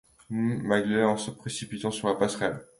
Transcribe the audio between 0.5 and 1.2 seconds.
Mangles en